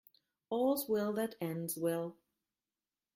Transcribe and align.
All's 0.49 0.89
well 0.89 1.13
that 1.13 1.35
ends 1.39 1.77
well. 1.77 2.17